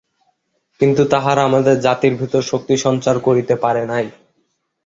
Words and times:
কিন্তু 0.81 1.03
তাহারা 1.05 1.41
আমাদের 1.43 1.75
জাতির 1.79 2.13
ভিতর 2.15 2.41
শক্তিসঞ্চার 2.41 3.15
করিতে 3.19 3.55
পারে 3.55 3.83
নাই। 3.85 4.05